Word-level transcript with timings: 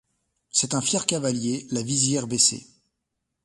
C'est 0.49 0.73
un 0.73 0.81
fier 0.81 1.05
cavalier, 1.05 1.67
la 1.69 1.83
visière 1.83 2.25
baissée 2.25 2.65